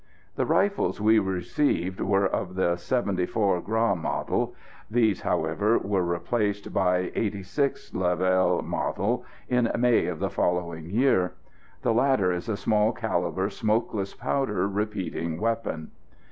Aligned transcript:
The 0.35 0.47
rifles 0.47 0.99
we 0.99 1.19
received 1.19 1.99
were 2.01 2.25
of 2.25 2.55
the" 2.55 2.75
74 2.75 3.61
Gras 3.61 3.93
Model." 3.93 4.55
These, 4.89 5.21
however, 5.21 5.77
were 5.77 6.01
replaced 6.01 6.73
by" 6.73 7.11
86 7.13 7.93
Lebel 7.93 8.63
Model" 8.63 9.23
in 9.47 9.69
May 9.77 10.07
of 10.07 10.17
the 10.17 10.31
following 10.31 10.89
year. 10.89 11.33
The 11.83 11.93
latter 11.93 12.31
is 12.31 12.49
a 12.49 12.57
small 12.57 12.93
calibre, 12.93 13.51
smokeless 13.51 14.15
powder, 14.15 14.67
repeating 14.67 15.39
weapon. 15.39 15.91